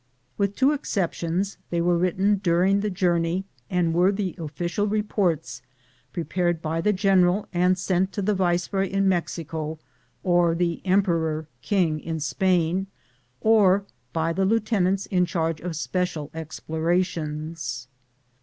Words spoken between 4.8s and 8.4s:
reports prepared by the general and sent to the